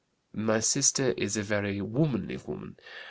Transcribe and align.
"My 0.33 0.61
sister 0.61 1.11
is 1.11 1.37
a 1.37 1.43
very 1.43 1.79
womanly 1.79 2.37
woman. 2.37 2.77